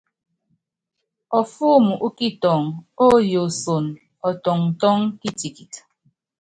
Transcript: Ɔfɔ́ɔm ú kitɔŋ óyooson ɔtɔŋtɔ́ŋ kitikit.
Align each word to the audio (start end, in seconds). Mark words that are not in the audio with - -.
Ɔfɔ́ɔm 1.39 1.85
ú 2.05 2.07
kitɔŋ 2.17 2.61
óyooson 3.09 3.85
ɔtɔŋtɔ́ŋ 4.27 4.99
kitikit. 5.21 5.73